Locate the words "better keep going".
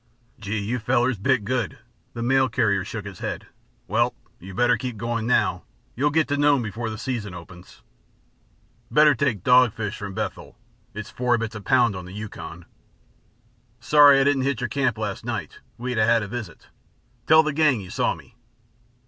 4.57-5.27